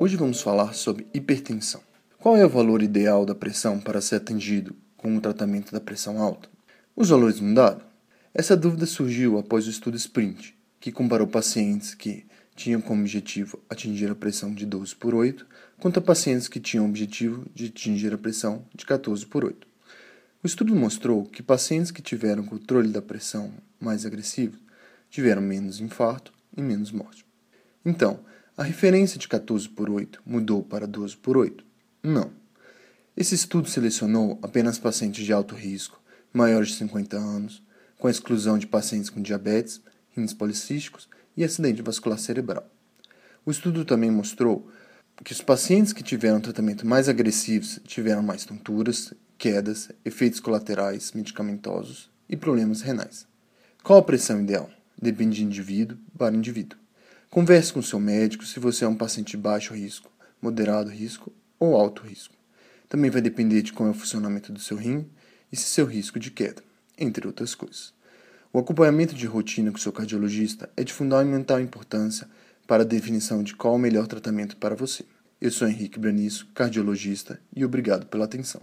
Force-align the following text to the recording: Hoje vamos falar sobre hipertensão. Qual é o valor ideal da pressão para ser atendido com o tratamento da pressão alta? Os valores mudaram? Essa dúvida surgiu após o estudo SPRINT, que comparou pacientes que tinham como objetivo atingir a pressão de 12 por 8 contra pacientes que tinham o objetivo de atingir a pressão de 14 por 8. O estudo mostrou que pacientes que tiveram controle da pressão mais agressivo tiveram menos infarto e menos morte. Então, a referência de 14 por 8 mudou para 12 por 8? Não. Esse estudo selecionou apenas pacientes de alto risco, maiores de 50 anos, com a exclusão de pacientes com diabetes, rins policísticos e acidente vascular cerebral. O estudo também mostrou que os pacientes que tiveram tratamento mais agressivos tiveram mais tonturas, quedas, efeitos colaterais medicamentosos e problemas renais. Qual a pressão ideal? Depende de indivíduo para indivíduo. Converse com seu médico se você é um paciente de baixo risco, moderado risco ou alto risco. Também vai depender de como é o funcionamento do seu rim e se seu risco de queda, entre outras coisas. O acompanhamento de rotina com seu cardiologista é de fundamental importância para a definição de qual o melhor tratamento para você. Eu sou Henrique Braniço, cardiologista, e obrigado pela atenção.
Hoje 0.00 0.16
vamos 0.16 0.40
falar 0.40 0.74
sobre 0.74 1.08
hipertensão. 1.12 1.80
Qual 2.20 2.36
é 2.36 2.46
o 2.46 2.48
valor 2.48 2.84
ideal 2.84 3.26
da 3.26 3.34
pressão 3.34 3.80
para 3.80 4.00
ser 4.00 4.14
atendido 4.14 4.76
com 4.96 5.16
o 5.16 5.20
tratamento 5.20 5.72
da 5.72 5.80
pressão 5.80 6.22
alta? 6.22 6.48
Os 6.94 7.08
valores 7.08 7.40
mudaram? 7.40 7.80
Essa 8.32 8.56
dúvida 8.56 8.86
surgiu 8.86 9.36
após 9.40 9.66
o 9.66 9.70
estudo 9.70 9.96
SPRINT, 9.96 10.54
que 10.78 10.92
comparou 10.92 11.26
pacientes 11.26 11.96
que 11.96 12.24
tinham 12.54 12.80
como 12.80 13.00
objetivo 13.00 13.58
atingir 13.68 14.08
a 14.08 14.14
pressão 14.14 14.54
de 14.54 14.64
12 14.64 14.94
por 14.94 15.16
8 15.16 15.44
contra 15.80 16.00
pacientes 16.00 16.46
que 16.46 16.60
tinham 16.60 16.86
o 16.86 16.88
objetivo 16.88 17.44
de 17.52 17.66
atingir 17.66 18.14
a 18.14 18.18
pressão 18.18 18.64
de 18.72 18.86
14 18.86 19.26
por 19.26 19.44
8. 19.44 19.66
O 20.44 20.46
estudo 20.46 20.76
mostrou 20.76 21.24
que 21.24 21.42
pacientes 21.42 21.90
que 21.90 22.00
tiveram 22.00 22.44
controle 22.44 22.90
da 22.90 23.02
pressão 23.02 23.52
mais 23.80 24.06
agressivo 24.06 24.58
tiveram 25.10 25.42
menos 25.42 25.80
infarto 25.80 26.32
e 26.56 26.62
menos 26.62 26.92
morte. 26.92 27.26
Então, 27.84 28.20
a 28.58 28.64
referência 28.64 29.20
de 29.20 29.28
14 29.28 29.68
por 29.68 29.88
8 29.88 30.20
mudou 30.26 30.64
para 30.64 30.84
12 30.84 31.16
por 31.18 31.36
8? 31.36 31.64
Não. 32.02 32.32
Esse 33.16 33.36
estudo 33.36 33.68
selecionou 33.68 34.36
apenas 34.42 34.80
pacientes 34.80 35.24
de 35.24 35.32
alto 35.32 35.54
risco, 35.54 36.02
maiores 36.32 36.70
de 36.70 36.74
50 36.74 37.16
anos, 37.16 37.62
com 37.96 38.08
a 38.08 38.10
exclusão 38.10 38.58
de 38.58 38.66
pacientes 38.66 39.10
com 39.10 39.22
diabetes, 39.22 39.80
rins 40.10 40.34
policísticos 40.34 41.08
e 41.36 41.44
acidente 41.44 41.82
vascular 41.82 42.18
cerebral. 42.18 42.68
O 43.46 43.52
estudo 43.52 43.84
também 43.84 44.10
mostrou 44.10 44.68
que 45.22 45.32
os 45.32 45.40
pacientes 45.40 45.92
que 45.92 46.02
tiveram 46.02 46.40
tratamento 46.40 46.84
mais 46.84 47.08
agressivos 47.08 47.78
tiveram 47.86 48.24
mais 48.24 48.44
tonturas, 48.44 49.14
quedas, 49.38 49.88
efeitos 50.04 50.40
colaterais 50.40 51.12
medicamentosos 51.12 52.10
e 52.28 52.36
problemas 52.36 52.80
renais. 52.80 53.24
Qual 53.84 54.00
a 54.00 54.02
pressão 54.02 54.40
ideal? 54.40 54.68
Depende 55.00 55.36
de 55.36 55.44
indivíduo 55.44 55.96
para 56.18 56.34
indivíduo. 56.34 56.76
Converse 57.30 57.74
com 57.74 57.82
seu 57.82 58.00
médico 58.00 58.46
se 58.46 58.58
você 58.58 58.86
é 58.86 58.88
um 58.88 58.96
paciente 58.96 59.32
de 59.32 59.36
baixo 59.36 59.74
risco, 59.74 60.10
moderado 60.40 60.88
risco 60.88 61.30
ou 61.60 61.76
alto 61.76 62.02
risco. 62.02 62.34
Também 62.88 63.10
vai 63.10 63.20
depender 63.20 63.60
de 63.60 63.70
como 63.70 63.90
é 63.90 63.92
o 63.92 63.94
funcionamento 63.94 64.50
do 64.50 64.58
seu 64.58 64.78
rim 64.78 65.06
e 65.52 65.56
se 65.56 65.64
seu 65.64 65.84
risco 65.84 66.18
de 66.18 66.30
queda, 66.30 66.62
entre 66.96 67.26
outras 67.26 67.54
coisas. 67.54 67.92
O 68.50 68.58
acompanhamento 68.58 69.14
de 69.14 69.26
rotina 69.26 69.70
com 69.70 69.76
seu 69.76 69.92
cardiologista 69.92 70.70
é 70.74 70.82
de 70.82 70.90
fundamental 70.90 71.60
importância 71.60 72.26
para 72.66 72.82
a 72.82 72.86
definição 72.86 73.42
de 73.42 73.54
qual 73.54 73.74
o 73.74 73.78
melhor 73.78 74.06
tratamento 74.06 74.56
para 74.56 74.74
você. 74.74 75.04
Eu 75.38 75.50
sou 75.50 75.68
Henrique 75.68 75.98
Braniço, 75.98 76.48
cardiologista, 76.54 77.38
e 77.54 77.62
obrigado 77.62 78.06
pela 78.06 78.24
atenção. 78.24 78.62